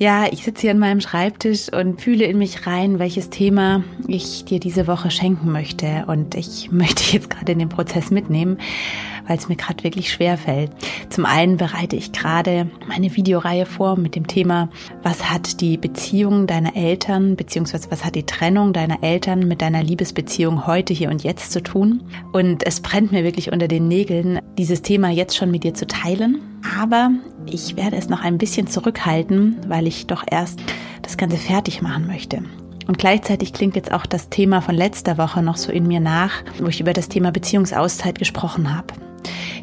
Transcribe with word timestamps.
Ja, 0.00 0.26
ich 0.30 0.44
sitze 0.44 0.60
hier 0.60 0.70
an 0.70 0.78
meinem 0.78 1.00
Schreibtisch 1.00 1.72
und 1.72 2.00
fühle 2.00 2.24
in 2.24 2.38
mich 2.38 2.68
rein, 2.68 3.00
welches 3.00 3.30
Thema 3.30 3.82
ich 4.06 4.44
dir 4.44 4.60
diese 4.60 4.86
Woche 4.86 5.10
schenken 5.10 5.50
möchte. 5.50 6.04
Und 6.06 6.36
ich 6.36 6.70
möchte 6.70 7.12
jetzt 7.12 7.30
gerade 7.30 7.50
in 7.50 7.58
den 7.58 7.68
Prozess 7.68 8.12
mitnehmen, 8.12 8.58
weil 9.26 9.36
es 9.36 9.48
mir 9.48 9.56
gerade 9.56 9.82
wirklich 9.82 10.12
schwer 10.12 10.38
fällt. 10.38 10.70
Zum 11.08 11.26
einen 11.26 11.56
bereite 11.56 11.96
ich 11.96 12.12
gerade 12.12 12.70
meine 12.86 13.16
Videoreihe 13.16 13.66
vor 13.66 13.98
mit 13.98 14.14
dem 14.14 14.28
Thema, 14.28 14.68
was 15.02 15.28
hat 15.30 15.60
die 15.60 15.76
Beziehung 15.76 16.46
deiner 16.46 16.76
Eltern, 16.76 17.34
beziehungsweise 17.34 17.90
was 17.90 18.04
hat 18.04 18.14
die 18.14 18.24
Trennung 18.24 18.72
deiner 18.72 19.02
Eltern 19.02 19.48
mit 19.48 19.62
deiner 19.62 19.82
Liebesbeziehung 19.82 20.68
heute, 20.68 20.94
hier 20.94 21.10
und 21.10 21.24
jetzt 21.24 21.50
zu 21.50 21.60
tun. 21.60 22.04
Und 22.32 22.64
es 22.64 22.80
brennt 22.82 23.10
mir 23.10 23.24
wirklich 23.24 23.50
unter 23.50 23.66
den 23.66 23.88
Nägeln, 23.88 24.38
dieses 24.56 24.82
Thema 24.82 25.10
jetzt 25.10 25.36
schon 25.36 25.50
mit 25.50 25.64
dir 25.64 25.74
zu 25.74 25.88
teilen. 25.88 26.40
Aber 26.78 27.10
ich 27.52 27.76
werde 27.76 27.96
es 27.96 28.08
noch 28.08 28.22
ein 28.22 28.38
bisschen 28.38 28.66
zurückhalten, 28.66 29.56
weil 29.66 29.86
ich 29.86 30.06
doch 30.06 30.24
erst 30.30 30.60
das 31.02 31.16
Ganze 31.16 31.36
fertig 31.36 31.82
machen 31.82 32.06
möchte. 32.06 32.42
Und 32.86 32.98
gleichzeitig 32.98 33.52
klingt 33.52 33.76
jetzt 33.76 33.92
auch 33.92 34.06
das 34.06 34.30
Thema 34.30 34.62
von 34.62 34.74
letzter 34.74 35.18
Woche 35.18 35.42
noch 35.42 35.56
so 35.56 35.70
in 35.70 35.86
mir 35.86 36.00
nach, 36.00 36.42
wo 36.58 36.68
ich 36.68 36.80
über 36.80 36.94
das 36.94 37.08
Thema 37.08 37.30
Beziehungsauszeit 37.30 38.18
gesprochen 38.18 38.74
habe. 38.74 38.94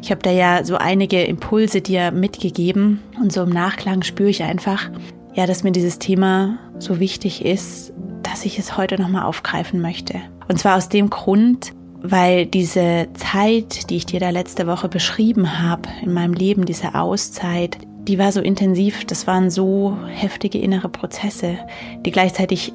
Ich 0.00 0.10
habe 0.10 0.22
da 0.22 0.30
ja 0.30 0.64
so 0.64 0.76
einige 0.76 1.24
Impulse 1.24 1.80
dir 1.80 2.12
mitgegeben 2.12 3.00
und 3.20 3.32
so 3.32 3.42
im 3.42 3.50
Nachklang 3.50 4.02
spüre 4.02 4.30
ich 4.30 4.44
einfach, 4.44 4.90
ja, 5.34 5.46
dass 5.46 5.64
mir 5.64 5.72
dieses 5.72 5.98
Thema 5.98 6.58
so 6.78 7.00
wichtig 7.00 7.44
ist, 7.44 7.92
dass 8.22 8.44
ich 8.44 8.58
es 8.58 8.76
heute 8.76 9.00
nochmal 9.00 9.24
aufgreifen 9.24 9.80
möchte. 9.80 10.20
Und 10.48 10.58
zwar 10.58 10.76
aus 10.76 10.88
dem 10.88 11.10
Grund, 11.10 11.72
weil 12.02 12.46
diese 12.46 13.08
Zeit, 13.14 13.90
die 13.90 13.96
ich 13.96 14.06
dir 14.06 14.20
da 14.20 14.30
letzte 14.30 14.66
Woche 14.66 14.88
beschrieben 14.88 15.60
habe 15.62 15.88
in 16.02 16.12
meinem 16.12 16.34
Leben, 16.34 16.64
diese 16.64 16.94
Auszeit, 16.94 17.78
die 18.08 18.18
war 18.18 18.32
so 18.32 18.40
intensiv, 18.40 19.04
das 19.04 19.26
waren 19.26 19.50
so 19.50 19.96
heftige 20.08 20.58
innere 20.58 20.88
Prozesse, 20.88 21.58
die 22.04 22.10
gleichzeitig 22.10 22.72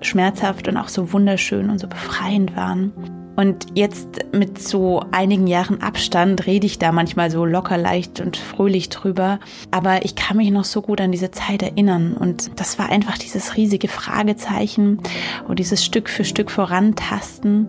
schmerzhaft 0.00 0.68
und 0.68 0.76
auch 0.76 0.88
so 0.88 1.12
wunderschön 1.12 1.70
und 1.70 1.78
so 1.78 1.86
befreiend 1.86 2.56
waren. 2.56 2.92
Und 3.36 3.66
jetzt 3.74 4.26
mit 4.32 4.62
so 4.62 5.02
einigen 5.10 5.48
Jahren 5.48 5.82
Abstand 5.82 6.46
rede 6.46 6.66
ich 6.66 6.78
da 6.78 6.92
manchmal 6.92 7.32
so 7.32 7.44
locker 7.44 7.76
leicht 7.76 8.20
und 8.20 8.36
fröhlich 8.36 8.90
drüber. 8.90 9.40
Aber 9.72 10.04
ich 10.04 10.14
kann 10.14 10.36
mich 10.36 10.50
noch 10.52 10.64
so 10.64 10.82
gut 10.82 11.00
an 11.00 11.10
diese 11.10 11.32
Zeit 11.32 11.62
erinnern. 11.62 12.16
Und 12.16 12.60
das 12.60 12.78
war 12.78 12.90
einfach 12.90 13.18
dieses 13.18 13.56
riesige 13.56 13.88
Fragezeichen 13.88 15.00
und 15.48 15.58
dieses 15.58 15.84
Stück 15.84 16.08
für 16.08 16.24
Stück 16.24 16.50
vorantasten. 16.50 17.68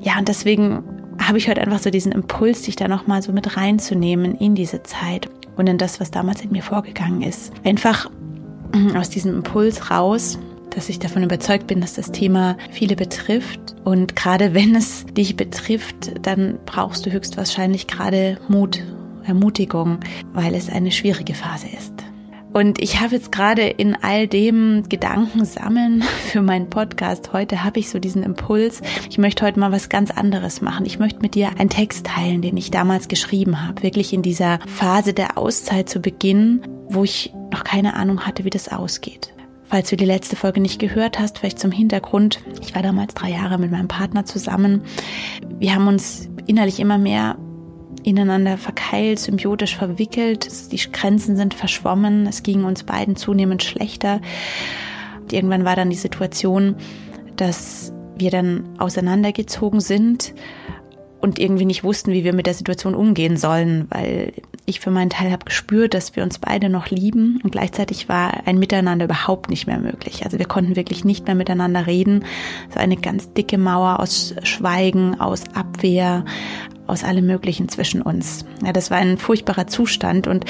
Ja, 0.00 0.18
und 0.18 0.26
deswegen 0.26 0.82
habe 1.30 1.38
ich 1.38 1.48
heute 1.48 1.60
einfach 1.60 1.78
so 1.78 1.90
diesen 1.90 2.10
Impuls, 2.10 2.62
dich 2.62 2.74
da 2.74 2.88
nochmal 2.88 3.22
so 3.22 3.30
mit 3.32 3.56
reinzunehmen 3.56 4.34
in 4.34 4.56
diese 4.56 4.82
Zeit 4.82 5.30
und 5.56 5.68
in 5.68 5.78
das, 5.78 6.00
was 6.00 6.10
damals 6.10 6.42
in 6.42 6.50
mir 6.50 6.64
vorgegangen 6.64 7.22
ist. 7.22 7.52
Einfach 7.62 8.10
aus 8.96 9.10
diesem 9.10 9.36
Impuls 9.36 9.92
raus, 9.92 10.40
dass 10.70 10.88
ich 10.88 10.98
davon 10.98 11.22
überzeugt 11.22 11.68
bin, 11.68 11.80
dass 11.80 11.94
das 11.94 12.10
Thema 12.10 12.56
viele 12.72 12.96
betrifft. 12.96 13.76
Und 13.84 14.16
gerade 14.16 14.54
wenn 14.54 14.74
es 14.74 15.06
dich 15.06 15.36
betrifft, 15.36 16.26
dann 16.26 16.58
brauchst 16.66 17.06
du 17.06 17.12
höchstwahrscheinlich 17.12 17.86
gerade 17.86 18.36
Mut, 18.48 18.82
Ermutigung, 19.22 20.00
weil 20.32 20.56
es 20.56 20.68
eine 20.68 20.90
schwierige 20.90 21.34
Phase 21.34 21.68
ist. 21.68 22.09
Und 22.52 22.80
ich 22.80 23.00
habe 23.00 23.14
jetzt 23.14 23.30
gerade 23.30 23.62
in 23.62 23.96
all 24.02 24.26
dem 24.26 24.88
Gedanken 24.88 25.44
sammeln 25.44 26.02
für 26.30 26.42
meinen 26.42 26.68
Podcast. 26.68 27.32
Heute 27.32 27.62
habe 27.62 27.78
ich 27.78 27.90
so 27.90 27.98
diesen 27.98 28.22
Impuls. 28.22 28.82
Ich 29.08 29.18
möchte 29.18 29.46
heute 29.46 29.60
mal 29.60 29.72
was 29.72 29.88
ganz 29.88 30.10
anderes 30.10 30.60
machen. 30.60 30.84
Ich 30.84 30.98
möchte 30.98 31.20
mit 31.20 31.34
dir 31.34 31.50
einen 31.58 31.70
Text 31.70 32.06
teilen, 32.06 32.42
den 32.42 32.56
ich 32.56 32.70
damals 32.70 33.08
geschrieben 33.08 33.66
habe. 33.66 33.82
Wirklich 33.82 34.12
in 34.12 34.22
dieser 34.22 34.58
Phase 34.66 35.12
der 35.12 35.38
Auszeit 35.38 35.88
zu 35.88 36.00
Beginn, 36.00 36.62
wo 36.88 37.04
ich 37.04 37.32
noch 37.52 37.62
keine 37.62 37.94
Ahnung 37.94 38.26
hatte, 38.26 38.44
wie 38.44 38.50
das 38.50 38.68
ausgeht. 38.68 39.32
Falls 39.64 39.88
du 39.88 39.96
die 39.96 40.04
letzte 40.04 40.34
Folge 40.34 40.60
nicht 40.60 40.80
gehört 40.80 41.20
hast, 41.20 41.38
vielleicht 41.38 41.60
zum 41.60 41.70
Hintergrund. 41.70 42.40
Ich 42.60 42.74
war 42.74 42.82
damals 42.82 43.14
drei 43.14 43.30
Jahre 43.30 43.56
mit 43.56 43.70
meinem 43.70 43.86
Partner 43.86 44.24
zusammen. 44.24 44.82
Wir 45.60 45.76
haben 45.76 45.86
uns 45.86 46.28
innerlich 46.46 46.80
immer 46.80 46.98
mehr 46.98 47.36
ineinander 48.02 48.58
verkeilt, 48.58 49.18
symbiotisch 49.18 49.76
verwickelt. 49.76 50.72
Die 50.72 50.92
Grenzen 50.92 51.36
sind 51.36 51.54
verschwommen. 51.54 52.26
Es 52.26 52.42
ging 52.42 52.64
uns 52.64 52.84
beiden 52.84 53.16
zunehmend 53.16 53.62
schlechter. 53.62 54.20
Und 55.20 55.32
irgendwann 55.32 55.64
war 55.64 55.76
dann 55.76 55.90
die 55.90 55.96
Situation, 55.96 56.76
dass 57.36 57.92
wir 58.16 58.30
dann 58.30 58.64
auseinandergezogen 58.78 59.80
sind 59.80 60.34
und 61.20 61.38
irgendwie 61.38 61.64
nicht 61.64 61.84
wussten, 61.84 62.12
wie 62.12 62.24
wir 62.24 62.32
mit 62.32 62.46
der 62.46 62.54
Situation 62.54 62.94
umgehen 62.94 63.36
sollen, 63.36 63.86
weil 63.90 64.32
ich 64.66 64.80
für 64.80 64.90
meinen 64.90 65.10
Teil 65.10 65.30
habe 65.30 65.44
gespürt, 65.44 65.94
dass 65.94 66.16
wir 66.16 66.22
uns 66.22 66.38
beide 66.38 66.68
noch 66.68 66.88
lieben 66.88 67.40
und 67.42 67.50
gleichzeitig 67.50 68.08
war 68.08 68.46
ein 68.46 68.58
Miteinander 68.58 69.04
überhaupt 69.04 69.50
nicht 69.50 69.66
mehr 69.66 69.78
möglich. 69.78 70.24
Also 70.24 70.38
wir 70.38 70.46
konnten 70.46 70.76
wirklich 70.76 71.04
nicht 71.04 71.26
mehr 71.26 71.34
miteinander 71.34 71.86
reden. 71.86 72.24
So 72.72 72.80
eine 72.80 72.96
ganz 72.96 73.32
dicke 73.32 73.58
Mauer 73.58 74.00
aus 74.00 74.34
Schweigen, 74.44 75.20
aus 75.20 75.44
Abwehr, 75.54 76.24
aus 76.90 77.04
allem 77.04 77.26
Möglichen 77.26 77.68
zwischen 77.68 78.02
uns. 78.02 78.44
Ja, 78.64 78.72
das 78.72 78.90
war 78.90 78.98
ein 78.98 79.18
furchtbarer 79.18 79.66
Zustand 79.66 80.26
und 80.26 80.44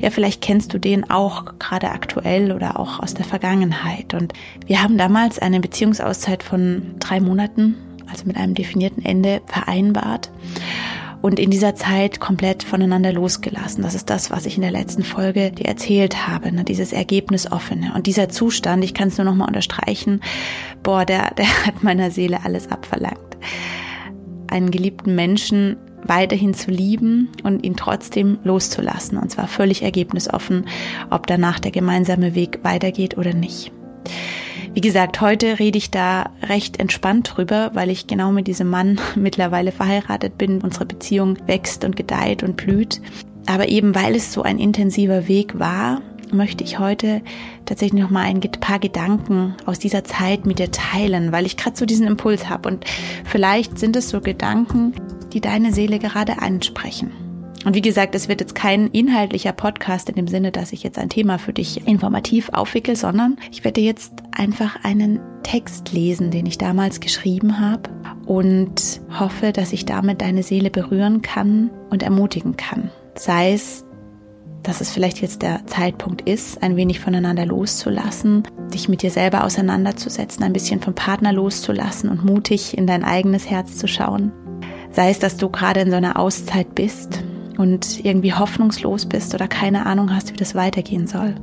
ja, 0.00 0.10
vielleicht 0.10 0.40
kennst 0.40 0.72
du 0.72 0.78
den 0.78 1.10
auch 1.10 1.58
gerade 1.58 1.90
aktuell 1.90 2.52
oder 2.52 2.78
auch 2.78 3.00
aus 3.00 3.14
der 3.14 3.24
Vergangenheit. 3.24 4.14
Und 4.14 4.32
wir 4.66 4.82
haben 4.82 4.96
damals 4.96 5.38
eine 5.38 5.60
Beziehungsauszeit 5.60 6.42
von 6.42 6.94
drei 6.98 7.20
Monaten, 7.20 7.76
also 8.10 8.24
mit 8.24 8.36
einem 8.36 8.54
definierten 8.54 9.04
Ende, 9.04 9.42
vereinbart 9.46 10.30
und 11.22 11.38
in 11.38 11.50
dieser 11.50 11.74
Zeit 11.74 12.20
komplett 12.20 12.62
voneinander 12.62 13.12
losgelassen. 13.12 13.82
Das 13.82 13.94
ist 13.94 14.08
das, 14.08 14.30
was 14.30 14.46
ich 14.46 14.56
in 14.56 14.62
der 14.62 14.70
letzten 14.70 15.02
Folge 15.02 15.50
dir 15.50 15.66
erzählt 15.66 16.26
habe, 16.26 16.52
ne? 16.52 16.64
dieses 16.64 16.92
Ergebnisoffene. 16.92 17.92
Und 17.94 18.06
dieser 18.06 18.28
Zustand, 18.28 18.84
ich 18.84 18.94
kann 18.94 19.08
es 19.08 19.18
nur 19.18 19.26
nochmal 19.26 19.48
unterstreichen, 19.48 20.22
boah, 20.82 21.04
der, 21.04 21.34
der 21.34 21.66
hat 21.66 21.82
meiner 21.82 22.10
Seele 22.10 22.40
alles 22.44 22.70
abverlangt 22.70 23.36
einen 24.50 24.70
geliebten 24.70 25.14
Menschen 25.14 25.76
weiterhin 26.04 26.54
zu 26.54 26.70
lieben 26.70 27.28
und 27.42 27.64
ihn 27.64 27.76
trotzdem 27.76 28.38
loszulassen. 28.44 29.18
Und 29.18 29.30
zwar 29.30 29.48
völlig 29.48 29.82
ergebnisoffen, 29.82 30.66
ob 31.10 31.26
danach 31.26 31.58
der 31.60 31.70
gemeinsame 31.70 32.34
Weg 32.34 32.60
weitergeht 32.62 33.18
oder 33.18 33.34
nicht. 33.34 33.72
Wie 34.72 34.80
gesagt, 34.80 35.20
heute 35.20 35.58
rede 35.58 35.78
ich 35.78 35.90
da 35.90 36.30
recht 36.42 36.78
entspannt 36.78 37.32
drüber, 37.34 37.72
weil 37.74 37.90
ich 37.90 38.06
genau 38.06 38.30
mit 38.30 38.46
diesem 38.46 38.70
Mann 38.70 39.00
mittlerweile 39.16 39.72
verheiratet 39.72 40.38
bin. 40.38 40.60
Unsere 40.60 40.86
Beziehung 40.86 41.36
wächst 41.46 41.84
und 41.84 41.96
gedeiht 41.96 42.42
und 42.42 42.56
blüht. 42.56 43.00
Aber 43.46 43.68
eben 43.68 43.94
weil 43.94 44.14
es 44.14 44.32
so 44.32 44.42
ein 44.42 44.58
intensiver 44.58 45.26
Weg 45.26 45.58
war, 45.58 46.02
möchte 46.32 46.64
ich 46.64 46.78
heute 46.78 47.22
tatsächlich 47.66 48.02
noch 48.02 48.10
mal 48.10 48.22
ein 48.22 48.40
paar 48.40 48.78
Gedanken 48.78 49.54
aus 49.66 49.78
dieser 49.78 50.04
Zeit 50.04 50.46
mit 50.46 50.58
dir 50.58 50.70
teilen, 50.70 51.32
weil 51.32 51.46
ich 51.46 51.56
gerade 51.56 51.76
so 51.76 51.86
diesen 51.86 52.06
Impuls 52.06 52.48
habe 52.48 52.68
und 52.68 52.84
vielleicht 53.24 53.78
sind 53.78 53.96
es 53.96 54.10
so 54.10 54.20
Gedanken, 54.20 54.94
die 55.32 55.40
deine 55.40 55.72
Seele 55.72 55.98
gerade 55.98 56.40
ansprechen. 56.42 57.12
Und 57.64 57.74
wie 57.74 57.82
gesagt, 57.82 58.14
es 58.14 58.28
wird 58.28 58.40
jetzt 58.40 58.54
kein 58.54 58.86
inhaltlicher 58.88 59.52
Podcast 59.52 60.08
in 60.08 60.14
dem 60.14 60.28
Sinne, 60.28 60.50
dass 60.50 60.72
ich 60.72 60.82
jetzt 60.82 60.98
ein 60.98 61.10
Thema 61.10 61.38
für 61.38 61.52
dich 61.52 61.86
informativ 61.86 62.48
aufwickel, 62.50 62.96
sondern 62.96 63.36
ich 63.50 63.64
werde 63.64 63.82
jetzt 63.82 64.12
einfach 64.32 64.82
einen 64.82 65.20
Text 65.42 65.92
lesen, 65.92 66.30
den 66.30 66.46
ich 66.46 66.56
damals 66.56 67.00
geschrieben 67.00 67.60
habe 67.60 67.90
und 68.24 69.02
hoffe, 69.18 69.52
dass 69.52 69.74
ich 69.74 69.84
damit 69.84 70.22
deine 70.22 70.42
Seele 70.42 70.70
berühren 70.70 71.20
kann 71.20 71.70
und 71.90 72.02
ermutigen 72.02 72.56
kann. 72.56 72.90
Sei 73.14 73.52
es 73.52 73.84
dass 74.62 74.80
es 74.80 74.90
vielleicht 74.90 75.20
jetzt 75.20 75.42
der 75.42 75.66
Zeitpunkt 75.66 76.22
ist, 76.28 76.62
ein 76.62 76.76
wenig 76.76 77.00
voneinander 77.00 77.46
loszulassen, 77.46 78.42
dich 78.72 78.88
mit 78.88 79.02
dir 79.02 79.10
selber 79.10 79.44
auseinanderzusetzen, 79.44 80.44
ein 80.44 80.52
bisschen 80.52 80.80
vom 80.80 80.94
Partner 80.94 81.32
loszulassen 81.32 82.10
und 82.10 82.24
mutig 82.24 82.76
in 82.76 82.86
dein 82.86 83.04
eigenes 83.04 83.48
Herz 83.48 83.76
zu 83.76 83.88
schauen. 83.88 84.32
Sei 84.92 85.10
es, 85.10 85.18
dass 85.18 85.36
du 85.36 85.48
gerade 85.48 85.80
in 85.80 85.90
so 85.90 85.96
einer 85.96 86.18
Auszeit 86.18 86.74
bist 86.74 87.22
und 87.56 88.04
irgendwie 88.04 88.34
hoffnungslos 88.34 89.06
bist 89.06 89.34
oder 89.34 89.48
keine 89.48 89.86
Ahnung 89.86 90.14
hast, 90.14 90.32
wie 90.32 90.36
das 90.36 90.54
weitergehen 90.54 91.06
soll. 91.06 91.34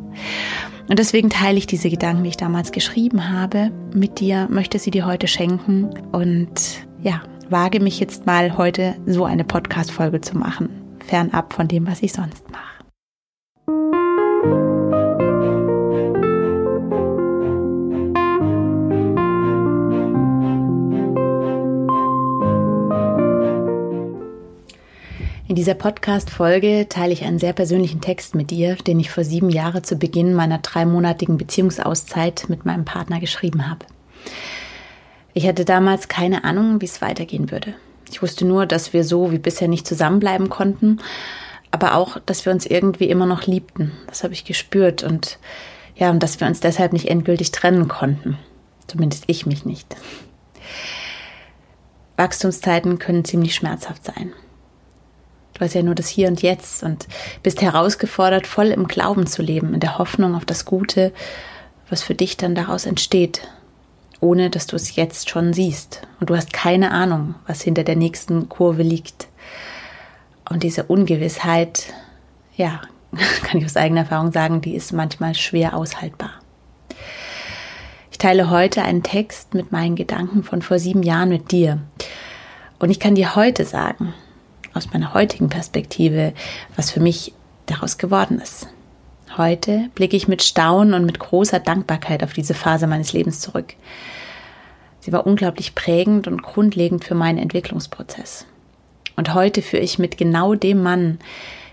Und 0.89 0.99
deswegen 0.99 1.29
teile 1.29 1.57
ich 1.57 1.67
diese 1.67 1.89
Gedanken, 1.89 2.23
die 2.23 2.29
ich 2.29 2.37
damals 2.37 2.71
geschrieben 2.71 3.29
habe, 3.29 3.71
mit 3.93 4.19
dir, 4.19 4.47
möchte 4.49 4.79
sie 4.79 4.91
dir 4.91 5.05
heute 5.05 5.27
schenken 5.27 5.89
und 6.11 6.85
ja, 7.01 7.21
wage 7.49 7.79
mich 7.79 7.99
jetzt 7.99 8.25
mal 8.25 8.57
heute 8.57 8.95
so 9.05 9.25
eine 9.25 9.43
Podcast-Folge 9.43 10.21
zu 10.21 10.37
machen, 10.37 10.69
fernab 11.05 11.53
von 11.53 11.67
dem, 11.67 11.87
was 11.87 12.01
ich 12.01 12.13
sonst 12.13 12.49
mache. 12.51 12.76
Dieser 25.57 25.73
Podcast-Folge 25.73 26.85
teile 26.87 27.11
ich 27.11 27.23
einen 27.23 27.39
sehr 27.39 27.51
persönlichen 27.51 27.99
Text 27.99 28.35
mit 28.35 28.51
dir, 28.51 28.75
den 28.75 28.99
ich 28.99 29.09
vor 29.09 29.23
sieben 29.23 29.49
Jahren 29.49 29.83
zu 29.83 29.95
Beginn 29.95 30.35
meiner 30.35 30.59
dreimonatigen 30.59 31.39
Beziehungsauszeit 31.39 32.45
mit 32.47 32.63
meinem 32.63 32.85
Partner 32.85 33.19
geschrieben 33.19 33.67
habe. 33.67 33.87
Ich 35.33 35.47
hatte 35.47 35.65
damals 35.65 36.09
keine 36.09 36.43
Ahnung, 36.43 36.79
wie 36.79 36.85
es 36.85 37.01
weitergehen 37.01 37.49
würde. 37.49 37.73
Ich 38.11 38.21
wusste 38.21 38.45
nur, 38.45 38.67
dass 38.67 38.93
wir 38.93 39.03
so 39.03 39.31
wie 39.31 39.39
bisher 39.39 39.67
nicht 39.67 39.87
zusammenbleiben 39.87 40.49
konnten, 40.49 40.99
aber 41.71 41.95
auch, 41.95 42.19
dass 42.23 42.45
wir 42.45 42.53
uns 42.53 42.67
irgendwie 42.67 43.09
immer 43.09 43.25
noch 43.25 43.47
liebten. 43.47 43.93
Das 44.05 44.23
habe 44.23 44.35
ich 44.35 44.45
gespürt 44.45 45.01
und 45.01 45.39
ja, 45.95 46.11
und 46.11 46.21
dass 46.21 46.39
wir 46.39 46.45
uns 46.45 46.59
deshalb 46.59 46.93
nicht 46.93 47.07
endgültig 47.07 47.51
trennen 47.51 47.87
konnten. 47.87 48.37
Zumindest 48.85 49.23
ich 49.25 49.47
mich 49.47 49.65
nicht. 49.65 49.95
Wachstumszeiten 52.15 52.99
können 52.99 53.25
ziemlich 53.25 53.55
schmerzhaft 53.55 54.05
sein. 54.05 54.33
Du 55.57 55.65
hast 55.65 55.73
ja 55.73 55.81
nur 55.81 55.95
das 55.95 56.07
Hier 56.07 56.27
und 56.27 56.43
Jetzt 56.43 56.83
und 56.83 57.07
bist 57.41 57.63
herausgefordert, 57.63 58.45
voll 58.45 58.67
im 58.67 58.87
Glauben 58.87 59.25
zu 59.25 59.41
leben, 59.41 59.73
in 59.73 59.79
der 59.79 59.97
Hoffnung 59.97 60.35
auf 60.35 60.45
das 60.45 60.65
Gute, 60.65 61.11
was 61.89 62.03
für 62.03 62.13
dich 62.13 62.37
dann 62.37 62.53
daraus 62.53 62.85
entsteht, 62.85 63.41
ohne 64.19 64.51
dass 64.51 64.67
du 64.67 64.75
es 64.75 64.95
jetzt 64.95 65.31
schon 65.31 65.53
siehst. 65.53 66.03
Und 66.19 66.29
du 66.29 66.35
hast 66.35 66.53
keine 66.53 66.91
Ahnung, 66.91 67.33
was 67.47 67.63
hinter 67.63 67.83
der 67.83 67.95
nächsten 67.95 68.49
Kurve 68.49 68.83
liegt. 68.83 69.29
Und 70.47 70.61
diese 70.61 70.83
Ungewissheit, 70.83 71.91
ja, 72.55 72.81
kann 73.41 73.59
ich 73.59 73.65
aus 73.65 73.77
eigener 73.77 74.01
Erfahrung 74.01 74.31
sagen, 74.31 74.61
die 74.61 74.75
ist 74.75 74.93
manchmal 74.93 75.33
schwer 75.33 75.75
aushaltbar. 75.75 76.33
Ich 78.11 78.19
teile 78.19 78.51
heute 78.51 78.83
einen 78.83 79.01
Text 79.01 79.55
mit 79.55 79.71
meinen 79.71 79.95
Gedanken 79.95 80.43
von 80.43 80.61
vor 80.61 80.77
sieben 80.77 81.01
Jahren 81.01 81.29
mit 81.29 81.51
dir. 81.51 81.79
Und 82.77 82.91
ich 82.91 82.99
kann 82.99 83.15
dir 83.15 83.35
heute 83.35 83.65
sagen, 83.65 84.13
aus 84.77 84.93
meiner 84.93 85.13
heutigen 85.13 85.49
Perspektive, 85.49 86.33
was 86.75 86.91
für 86.91 86.99
mich 86.99 87.33
daraus 87.65 87.97
geworden 87.97 88.39
ist. 88.39 88.67
Heute 89.35 89.89
blicke 89.93 90.15
ich 90.15 90.27
mit 90.27 90.41
Staunen 90.41 90.93
und 90.93 91.05
mit 91.05 91.19
großer 91.19 91.59
Dankbarkeit 91.59 92.23
auf 92.23 92.33
diese 92.33 92.53
Phase 92.53 92.87
meines 92.87 93.13
Lebens 93.13 93.39
zurück. 93.41 93.73
Sie 94.99 95.11
war 95.11 95.27
unglaublich 95.27 95.75
prägend 95.75 96.27
und 96.27 96.41
grundlegend 96.41 97.03
für 97.03 97.15
meinen 97.15 97.37
Entwicklungsprozess. 97.37 98.45
Und 99.15 99.33
heute 99.33 99.61
führe 99.61 99.83
ich 99.83 99.99
mit 99.99 100.17
genau 100.17 100.55
dem 100.55 100.81
Mann, 100.81 101.19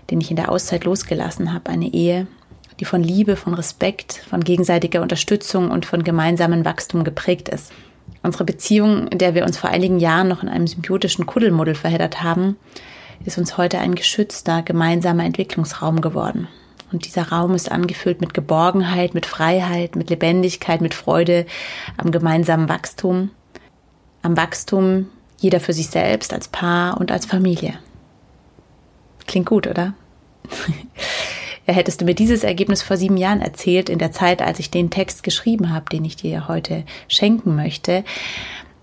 den 0.09 0.21
ich 0.21 0.29
in 0.29 0.35
der 0.35 0.51
Auszeit 0.51 0.83
losgelassen 0.83 1.53
habe, 1.53 1.69
eine 1.69 1.93
Ehe, 1.93 2.27
die 2.79 2.85
von 2.85 3.03
Liebe, 3.03 3.35
von 3.35 3.53
Respekt, 3.53 4.21
von 4.29 4.43
gegenseitiger 4.43 5.01
Unterstützung 5.01 5.71
und 5.71 5.85
von 5.85 6.03
gemeinsamem 6.03 6.65
Wachstum 6.65 7.03
geprägt 7.03 7.49
ist. 7.49 7.71
Unsere 8.23 8.43
Beziehung, 8.43 9.07
in 9.07 9.19
der 9.19 9.35
wir 9.35 9.43
uns 9.43 9.57
vor 9.57 9.69
einigen 9.69 9.99
Jahren 9.99 10.27
noch 10.27 10.41
in 10.41 10.49
einem 10.49 10.67
symbiotischen 10.67 11.25
Kuddelmuddel 11.25 11.75
verheddert 11.75 12.23
haben, 12.23 12.57
ist 13.23 13.37
uns 13.37 13.57
heute 13.57 13.79
ein 13.79 13.95
geschützter 13.95 14.61
gemeinsamer 14.63 15.23
Entwicklungsraum 15.23 16.01
geworden. 16.01 16.47
Und 16.91 17.05
dieser 17.05 17.29
Raum 17.29 17.55
ist 17.55 17.71
angefüllt 17.71 18.21
mit 18.21 18.33
Geborgenheit, 18.33 19.13
mit 19.13 19.25
Freiheit, 19.25 19.95
mit 19.95 20.09
Lebendigkeit, 20.09 20.81
mit 20.81 20.93
Freude 20.93 21.45
am 21.97 22.11
gemeinsamen 22.11 22.69
Wachstum, 22.69 23.31
am 24.21 24.37
Wachstum 24.37 25.07
jeder 25.39 25.59
für 25.59 25.73
sich 25.73 25.87
selbst, 25.87 26.33
als 26.33 26.47
Paar 26.47 26.99
und 26.99 27.11
als 27.11 27.25
Familie. 27.25 27.77
Klingt 29.27 29.47
gut, 29.47 29.67
oder? 29.67 29.93
ja, 31.67 31.73
hättest 31.73 32.01
du 32.01 32.05
mir 32.05 32.13
dieses 32.13 32.43
Ergebnis 32.43 32.81
vor 32.81 32.97
sieben 32.97 33.17
Jahren 33.17 33.41
erzählt, 33.41 33.89
in 33.89 33.99
der 33.99 34.11
Zeit, 34.11 34.41
als 34.41 34.59
ich 34.59 34.69
den 34.69 34.89
Text 34.89 35.23
geschrieben 35.23 35.73
habe, 35.73 35.89
den 35.91 36.05
ich 36.05 36.15
dir 36.15 36.47
heute 36.47 36.83
schenken 37.07 37.55
möchte, 37.55 38.03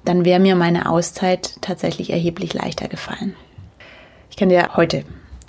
dann 0.04 0.24
wäre 0.24 0.40
mir 0.40 0.56
meine 0.56 0.88
Auszeit 0.88 1.60
tatsächlich 1.60 2.10
erheblich 2.10 2.54
leichter 2.54 2.88
gefallen. 2.88 3.36
Ich 4.30 4.36
kann 4.36 4.48
dir 4.48 4.70
heute 4.74 5.04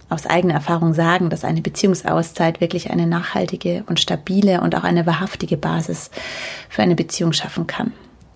aus 0.09 0.27
eigener 0.27 0.53
Erfahrung 0.53 0.93
sagen, 0.93 1.31
dass 1.31 1.43
eine 1.43 1.61
Beziehungsauszeit 1.61 2.61
wirklich 2.61 2.91
eine 2.91 3.07
nachhaltige 3.07 3.83
und 3.87 3.99
stabile 3.99 4.61
und 4.61 4.75
auch 4.75 4.83
eine 4.83 5.07
wahrhaftige 5.07 5.57
Basis 5.57 6.11
für 6.69 6.83
eine 6.83 6.95
Beziehung 6.95 7.33
schaffen 7.33 7.65
kann. 7.65 7.93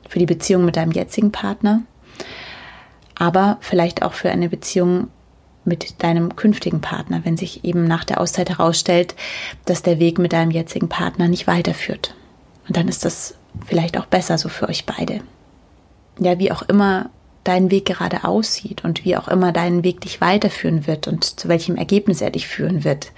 Für 0.09 0.17
die 0.17 0.25
Beziehung 0.25 0.65
mit 0.65 0.75
deinem 0.75 0.91
jetzigen 0.91 1.31
Partner, 1.31 1.81
aber 3.15 3.57
vielleicht 3.61 4.01
auch 4.01 4.13
für 4.13 4.31
eine 4.31 4.49
Beziehung 4.49 5.09
mit 5.67 6.01
deinem 6.01 6.35
künftigen 6.35 6.81
Partner, 6.81 7.21
wenn 7.23 7.37
sich 7.37 7.63
eben 7.63 7.85
nach 7.85 8.03
der 8.03 8.19
Auszeit 8.19 8.49
herausstellt, 8.49 9.15
dass 9.65 9.83
der 9.83 9.99
Weg 9.99 10.17
mit 10.17 10.33
deinem 10.33 10.51
jetzigen 10.51 10.89
Partner 10.89 11.27
nicht 11.27 11.45
weiterführt. 11.45 12.15
Und 12.67 12.77
dann 12.77 12.87
ist 12.87 13.05
das 13.05 13.35
vielleicht 13.65 13.97
auch 13.97 14.05
besser 14.05 14.37
so 14.37 14.49
für 14.49 14.67
euch 14.67 14.85
beide. 14.85 15.21
Ja, 16.19 16.39
wie 16.39 16.51
auch 16.51 16.63
immer 16.63 17.09
dein 17.43 17.71
Weg 17.71 17.85
gerade 17.85 18.23
aussieht 18.23 18.83
und 18.83 19.05
wie 19.05 19.15
auch 19.15 19.27
immer 19.27 19.51
dein 19.51 19.83
Weg 19.83 20.01
dich 20.01 20.19
weiterführen 20.19 20.85
wird 20.85 21.07
und 21.07 21.23
zu 21.23 21.47
welchem 21.47 21.77
Ergebnis 21.77 22.21
er 22.21 22.31
dich 22.31 22.47
führen 22.47 22.83
wird. 22.83 23.11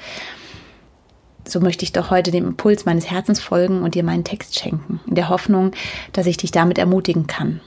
So 1.48 1.60
möchte 1.60 1.84
ich 1.84 1.94
doch 1.94 2.12
heute 2.12 2.30
dem 2.30 2.46
Impuls 2.46 2.86
meines 2.86 3.10
Herzens 3.10 3.40
folgen 3.40 3.82
und 3.82 3.96
dir 3.96 4.04
meinen 4.04 4.24
Text 4.24 4.60
schenken, 4.60 5.00
in 5.08 5.16
der 5.16 5.30
Hoffnung, 5.30 5.72
dass 6.14 6.28
ich 6.28 6.38
dich 6.38 6.52
damit 6.52 6.78
ermutigen 6.78 7.26
kann, 7.26 7.60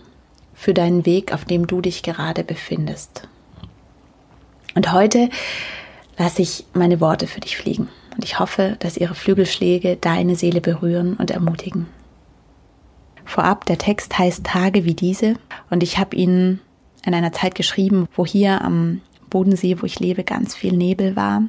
für 0.55 0.73
deinen 0.73 1.05
Weg, 1.05 1.33
auf 1.35 1.45
dem 1.45 1.67
du 1.67 1.81
dich 1.81 2.05
gerade 2.05 2.45
befindest. 2.45 3.27
Und 4.75 4.93
heute 4.93 5.29
lasse 6.19 6.43
ich 6.43 6.65
meine 6.75 7.01
Worte 7.01 7.27
für 7.27 7.41
dich 7.41 7.57
fliegen 7.57 7.89
und 8.15 8.25
ich 8.25 8.39
hoffe, 8.39 8.77
dass 8.81 8.97
ihre 8.97 9.15
Flügelschläge 9.15 9.97
deine 10.01 10.37
Seele 10.37 10.61
berühren 10.61 11.15
und 11.15 11.31
ermutigen. 11.31 11.87
Vorab, 13.25 13.67
der 13.67 13.79
Text 13.79 14.19
heißt 14.19 14.45
Tage 14.45 14.85
wie 14.85 14.95
diese 14.95 15.35
und 15.71 15.83
ich 15.83 15.99
habe 15.99 16.17
ihn 16.17 16.61
in 17.05 17.15
einer 17.15 17.33
Zeit 17.33 17.55
geschrieben, 17.55 18.09
wo 18.15 18.27
hier 18.27 18.63
am 18.63 19.01
Bodensee, 19.31 19.81
wo 19.81 19.87
ich 19.87 19.99
lebe, 19.99 20.25
ganz 20.25 20.55
viel 20.55 20.77
Nebel 20.77 21.17
war. 21.17 21.43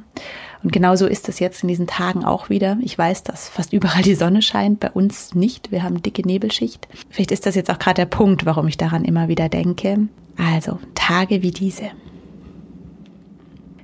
Und 0.62 0.72
genauso 0.72 1.06
ist 1.06 1.28
es 1.28 1.38
jetzt 1.38 1.62
in 1.62 1.68
diesen 1.68 1.86
Tagen 1.86 2.24
auch 2.24 2.48
wieder. 2.48 2.78
Ich 2.80 2.96
weiß, 2.96 3.22
dass 3.22 3.50
fast 3.50 3.74
überall 3.74 4.02
die 4.02 4.14
Sonne 4.14 4.40
scheint, 4.40 4.80
bei 4.80 4.90
uns 4.90 5.34
nicht. 5.34 5.70
Wir 5.70 5.82
haben 5.82 6.02
dicke 6.02 6.22
Nebelschicht. 6.26 6.88
Vielleicht 7.10 7.30
ist 7.30 7.44
das 7.44 7.54
jetzt 7.54 7.70
auch 7.70 7.78
gerade 7.78 7.96
der 7.96 8.06
Punkt, 8.06 8.46
warum 8.46 8.66
ich 8.66 8.78
daran 8.78 9.04
immer 9.04 9.28
wieder 9.28 9.50
denke. 9.50 10.08
Also, 10.38 10.78
Tage 10.94 11.42
wie 11.42 11.50
diese. 11.50 11.90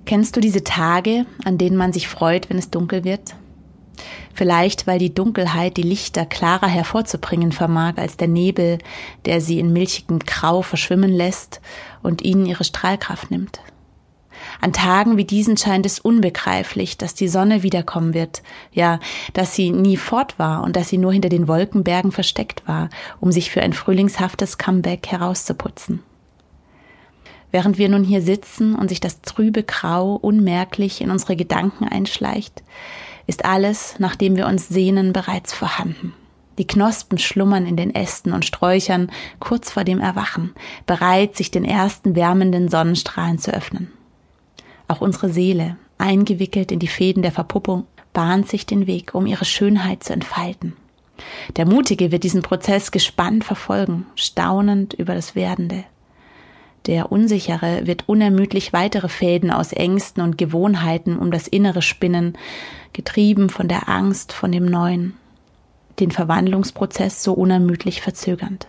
Kennst 0.06 0.36
du 0.36 0.40
diese 0.40 0.64
Tage, 0.64 1.26
an 1.44 1.58
denen 1.58 1.76
man 1.76 1.92
sich 1.92 2.08
freut, 2.08 2.50
wenn 2.50 2.58
es 2.58 2.70
dunkel 2.70 3.04
wird? 3.04 3.34
Vielleicht, 4.32 4.86
weil 4.86 4.98
die 4.98 5.14
Dunkelheit 5.14 5.76
die 5.76 5.82
Lichter 5.82 6.24
klarer 6.24 6.68
hervorzubringen 6.68 7.52
vermag 7.52 7.94
als 7.96 8.16
der 8.16 8.28
Nebel, 8.28 8.78
der 9.24 9.40
sie 9.40 9.58
in 9.58 9.72
milchigem 9.72 10.20
Grau 10.20 10.62
verschwimmen 10.62 11.10
lässt 11.10 11.60
und 12.02 12.22
ihnen 12.22 12.46
ihre 12.46 12.64
Strahlkraft 12.64 13.30
nimmt. 13.30 13.60
An 14.60 14.72
Tagen 14.72 15.16
wie 15.16 15.24
diesen 15.24 15.56
scheint 15.56 15.84
es 15.84 15.98
unbegreiflich, 15.98 16.96
dass 16.96 17.14
die 17.14 17.28
Sonne 17.28 17.62
wiederkommen 17.62 18.14
wird, 18.14 18.42
ja, 18.72 19.00
dass 19.34 19.54
sie 19.54 19.70
nie 19.70 19.96
fort 19.96 20.38
war 20.38 20.62
und 20.62 20.76
dass 20.76 20.88
sie 20.88 20.98
nur 20.98 21.12
hinter 21.12 21.28
den 21.28 21.46
Wolkenbergen 21.46 22.12
versteckt 22.12 22.66
war, 22.66 22.88
um 23.20 23.32
sich 23.32 23.50
für 23.50 23.62
ein 23.62 23.72
frühlingshaftes 23.72 24.56
Comeback 24.56 25.08
herauszuputzen. 25.08 26.02
Während 27.50 27.78
wir 27.78 27.88
nun 27.88 28.04
hier 28.04 28.22
sitzen 28.22 28.74
und 28.74 28.88
sich 28.88 29.00
das 29.00 29.22
trübe 29.22 29.62
Grau 29.62 30.14
unmerklich 30.14 31.00
in 31.00 31.10
unsere 31.10 31.36
Gedanken 31.36 31.84
einschleicht, 31.84 32.62
ist 33.26 33.44
alles, 33.44 33.96
nach 33.98 34.16
dem 34.16 34.36
wir 34.36 34.46
uns 34.46 34.68
sehnen, 34.68 35.12
bereits 35.12 35.52
vorhanden. 35.52 36.14
Die 36.58 36.66
Knospen 36.66 37.18
schlummern 37.18 37.66
in 37.66 37.76
den 37.76 37.94
Ästen 37.94 38.32
und 38.32 38.44
Sträuchern 38.44 39.10
kurz 39.38 39.70
vor 39.70 39.84
dem 39.84 40.00
Erwachen, 40.00 40.52
bereit, 40.86 41.36
sich 41.36 41.50
den 41.50 41.64
ersten 41.64 42.14
wärmenden 42.14 42.68
Sonnenstrahlen 42.68 43.38
zu 43.38 43.52
öffnen. 43.52 43.90
Auch 44.88 45.00
unsere 45.00 45.30
Seele, 45.30 45.76
eingewickelt 45.98 46.72
in 46.72 46.78
die 46.78 46.88
Fäden 46.88 47.22
der 47.22 47.32
Verpuppung, 47.32 47.86
bahnt 48.12 48.48
sich 48.48 48.66
den 48.66 48.86
Weg, 48.86 49.14
um 49.14 49.26
ihre 49.26 49.44
Schönheit 49.44 50.02
zu 50.02 50.12
entfalten. 50.12 50.76
Der 51.56 51.66
Mutige 51.66 52.12
wird 52.12 52.24
diesen 52.24 52.42
Prozess 52.42 52.90
gespannt 52.90 53.44
verfolgen, 53.44 54.06
staunend 54.14 54.94
über 54.94 55.14
das 55.14 55.34
Werdende. 55.34 55.84
Der 56.86 57.12
Unsichere 57.12 57.86
wird 57.86 58.08
unermüdlich 58.08 58.72
weitere 58.72 59.08
Fäden 59.08 59.50
aus 59.50 59.72
Ängsten 59.72 60.22
und 60.22 60.38
Gewohnheiten 60.38 61.18
um 61.18 61.30
das 61.30 61.46
Innere 61.46 61.82
spinnen, 61.82 62.38
getrieben 62.92 63.50
von 63.50 63.68
der 63.68 63.88
Angst 63.88 64.32
von 64.32 64.50
dem 64.50 64.64
Neuen, 64.64 65.14
den 65.98 66.10
Verwandlungsprozess 66.10 67.22
so 67.22 67.34
unermüdlich 67.34 68.00
verzögernd. 68.00 68.66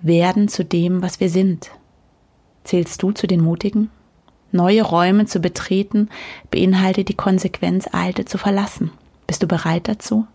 Werden 0.00 0.48
zu 0.48 0.64
dem, 0.64 1.02
was 1.02 1.20
wir 1.20 1.28
sind. 1.28 1.70
Zählst 2.64 3.02
du 3.02 3.10
zu 3.12 3.26
den 3.26 3.40
Mutigen? 3.40 3.90
Neue 4.52 4.82
Räume 4.82 5.26
zu 5.26 5.40
betreten 5.40 6.08
beinhaltet 6.50 7.08
die 7.08 7.14
Konsequenz, 7.14 7.88
alte 7.90 8.24
zu 8.24 8.38
verlassen. 8.38 8.92
Bist 9.26 9.42
du 9.42 9.46
bereit 9.46 9.88
dazu? 9.88 10.26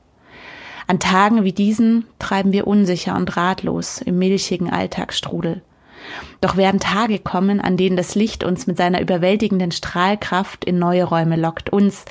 An 0.88 1.00
Tagen 1.00 1.44
wie 1.44 1.52
diesen 1.52 2.06
treiben 2.18 2.52
wir 2.52 2.66
unsicher 2.66 3.16
und 3.16 3.38
ratlos 3.38 4.02
im 4.02 4.18
milchigen 4.18 4.70
Alltagsstrudel. 4.70 5.62
Doch 6.42 6.58
werden 6.58 6.80
Tage 6.80 7.20
kommen, 7.20 7.60
an 7.60 7.78
denen 7.78 7.98
das 7.98 8.16
Licht 8.16 8.44
uns 8.44 8.68
mit 8.68 8.78
seiner 8.78 9.02
überwältigenden 9.02 9.72
Strahlkraft 9.72 10.66
in 10.66 10.80
neue 10.80 11.04
Räume 11.04 11.36
lockt, 11.36 11.72
uns 11.72 12.06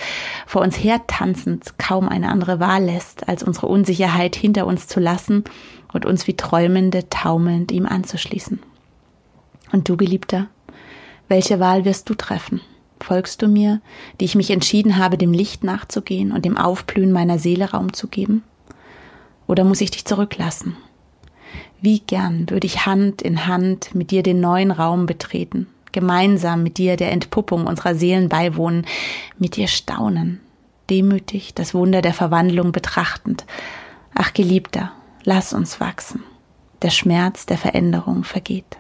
vor 0.46 0.62
uns 0.62 0.76
hertanzend 0.76 1.78
kaum 1.78 2.08
eine 2.08 2.28
andere 2.28 2.60
Wahl 2.60 2.84
lässt, 2.84 3.28
als 3.28 3.42
unsere 3.42 3.66
Unsicherheit 3.66 4.36
hinter 4.36 4.66
uns 4.66 4.88
zu 4.88 5.00
lassen 5.00 5.44
und 5.92 6.04
uns 6.04 6.26
wie 6.26 6.36
Träumende 6.36 7.08
taumelnd 7.08 7.72
ihm 7.72 7.86
anzuschließen. 7.86 8.60
Und 9.72 9.88
du, 9.88 9.96
Geliebter, 9.96 10.48
Welche 11.28 11.58
Wahl 11.58 11.84
wirst 11.84 12.08
du 12.08 12.14
treffen? 12.14 12.60
Folgst 13.00 13.42
du 13.42 13.48
mir, 13.48 13.80
die 14.20 14.24
ich 14.24 14.36
mich 14.36 14.50
entschieden 14.50 14.96
habe, 14.96 15.18
dem 15.18 15.32
Licht 15.32 15.64
nachzugehen 15.64 16.32
und 16.32 16.44
dem 16.44 16.56
Aufblühen 16.56 17.12
meiner 17.12 17.38
Seele 17.38 17.70
Raum 17.72 17.92
zu 17.92 18.08
geben? 18.08 18.42
Oder 19.46 19.64
muss 19.64 19.80
ich 19.80 19.90
dich 19.90 20.04
zurücklassen? 20.04 20.76
Wie 21.80 22.00
gern 22.00 22.48
würde 22.50 22.66
ich 22.66 22.86
Hand 22.86 23.22
in 23.22 23.46
Hand 23.46 23.94
mit 23.94 24.10
dir 24.10 24.22
den 24.22 24.40
neuen 24.40 24.70
Raum 24.70 25.06
betreten, 25.06 25.66
gemeinsam 25.92 26.62
mit 26.62 26.78
dir 26.78 26.96
der 26.96 27.12
Entpuppung 27.12 27.66
unserer 27.66 27.94
Seelen 27.94 28.28
beiwohnen, 28.28 28.86
mit 29.38 29.56
dir 29.56 29.68
staunen, 29.68 30.40
demütig 30.90 31.54
das 31.54 31.74
Wunder 31.74 32.02
der 32.02 32.14
Verwandlung 32.14 32.72
betrachtend. 32.72 33.44
Ach 34.14 34.32
Geliebter, 34.32 34.92
lass 35.24 35.52
uns 35.52 35.80
wachsen. 35.80 36.22
Der 36.82 36.90
Schmerz 36.90 37.46
der 37.46 37.58
Veränderung 37.58 38.24
vergeht. 38.24 38.76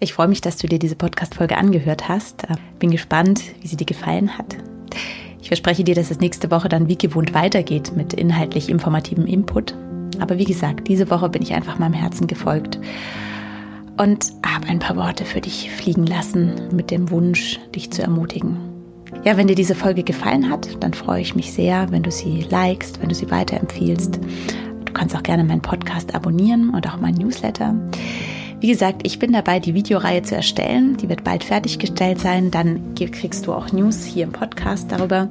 Ich 0.00 0.12
freue 0.12 0.28
mich, 0.28 0.40
dass 0.40 0.56
du 0.58 0.68
dir 0.68 0.78
diese 0.78 0.94
Podcast-Folge 0.94 1.56
angehört 1.56 2.08
hast. 2.08 2.44
Äh, 2.44 2.54
bin 2.78 2.92
gespannt, 2.92 3.42
wie 3.60 3.66
sie 3.66 3.76
dir 3.76 3.84
gefallen 3.84 4.38
hat. 4.38 4.56
Ich 5.40 5.48
verspreche 5.48 5.82
dir, 5.82 5.96
dass 5.96 6.12
es 6.12 6.20
nächste 6.20 6.52
Woche 6.52 6.68
dann 6.68 6.86
wie 6.86 6.96
gewohnt 6.96 7.34
weitergeht 7.34 7.96
mit 7.96 8.12
inhaltlich 8.12 8.68
informativem 8.68 9.26
Input. 9.26 9.74
Aber 10.20 10.38
wie 10.38 10.44
gesagt, 10.44 10.86
diese 10.86 11.10
Woche 11.10 11.28
bin 11.28 11.42
ich 11.42 11.52
einfach 11.52 11.80
meinem 11.80 11.94
Herzen 11.94 12.28
gefolgt 12.28 12.78
und 13.96 14.32
habe 14.46 14.68
ein 14.68 14.78
paar 14.78 14.96
Worte 14.96 15.24
für 15.24 15.40
dich 15.40 15.68
fliegen 15.72 16.06
lassen 16.06 16.68
mit 16.72 16.92
dem 16.92 17.10
Wunsch, 17.10 17.58
dich 17.74 17.90
zu 17.90 18.00
ermutigen. 18.00 18.56
Ja, 19.24 19.36
wenn 19.36 19.48
dir 19.48 19.56
diese 19.56 19.74
Folge 19.74 20.04
gefallen 20.04 20.48
hat, 20.48 20.68
dann 20.78 20.94
freue 20.94 21.22
ich 21.22 21.34
mich 21.34 21.52
sehr, 21.52 21.90
wenn 21.90 22.04
du 22.04 22.12
sie 22.12 22.42
likest, 22.50 23.02
wenn 23.02 23.08
du 23.08 23.16
sie 23.16 23.32
weiterempfiehlst. 23.32 24.20
Du 24.84 24.92
kannst 24.92 25.16
auch 25.16 25.24
gerne 25.24 25.42
meinen 25.42 25.62
Podcast 25.62 26.14
abonnieren 26.14 26.70
und 26.70 26.86
auch 26.88 27.00
meinen 27.00 27.18
Newsletter. 27.18 27.74
Wie 28.60 28.68
gesagt, 28.68 29.02
ich 29.04 29.20
bin 29.20 29.32
dabei, 29.32 29.60
die 29.60 29.74
Videoreihe 29.74 30.22
zu 30.22 30.34
erstellen. 30.34 30.96
Die 30.96 31.08
wird 31.08 31.22
bald 31.22 31.44
fertiggestellt 31.44 32.18
sein. 32.18 32.50
Dann 32.50 32.94
kriegst 32.96 33.46
du 33.46 33.52
auch 33.52 33.70
News 33.70 34.04
hier 34.04 34.24
im 34.24 34.32
Podcast 34.32 34.90
darüber. 34.90 35.28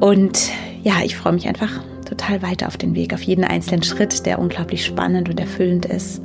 Und 0.00 0.50
ja, 0.82 0.96
ich 1.02 1.16
freue 1.16 1.32
mich 1.32 1.48
einfach 1.48 1.80
total 2.04 2.42
weiter 2.42 2.66
auf 2.66 2.76
den 2.76 2.94
Weg, 2.94 3.14
auf 3.14 3.22
jeden 3.22 3.44
einzelnen 3.44 3.82
Schritt, 3.82 4.26
der 4.26 4.38
unglaublich 4.38 4.84
spannend 4.84 5.30
und 5.30 5.40
erfüllend 5.40 5.86
ist. 5.86 6.22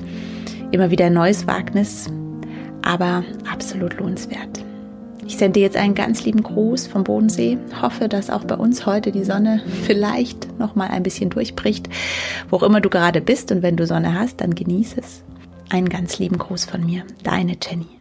Immer 0.71 0.91
wieder 0.91 1.05
ein 1.05 1.13
neues 1.13 1.47
Wagnis, 1.47 2.09
aber 2.81 3.23
absolut 3.49 3.97
lohnenswert. 3.97 4.65
Ich 5.25 5.37
sende 5.37 5.59
dir 5.59 5.63
jetzt 5.63 5.77
einen 5.77 5.95
ganz 5.95 6.25
lieben 6.25 6.43
Gruß 6.43 6.87
vom 6.87 7.05
Bodensee. 7.05 7.57
Hoffe, 7.81 8.09
dass 8.09 8.29
auch 8.29 8.43
bei 8.43 8.55
uns 8.55 8.85
heute 8.85 9.13
die 9.13 9.23
Sonne 9.23 9.61
vielleicht 9.83 10.59
noch 10.59 10.75
mal 10.75 10.89
ein 10.89 11.03
bisschen 11.03 11.29
durchbricht, 11.29 11.87
wo 12.49 12.57
auch 12.57 12.63
immer 12.63 12.81
du 12.81 12.89
gerade 12.89 13.21
bist 13.21 13.49
und 13.53 13.61
wenn 13.61 13.77
du 13.77 13.87
Sonne 13.87 14.19
hast, 14.19 14.41
dann 14.41 14.55
genieße 14.55 14.99
es. 14.99 15.23
Einen 15.69 15.89
ganz 15.89 16.19
lieben 16.19 16.37
Gruß 16.37 16.65
von 16.65 16.85
mir, 16.85 17.05
deine 17.23 17.57
Jenny. 17.61 17.99